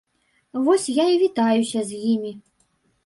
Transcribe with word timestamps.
Вось 0.63 0.87
я 0.89 1.05
і 1.11 1.19
вітаюся 1.25 1.85
з 1.91 2.03
імі. 2.13 2.33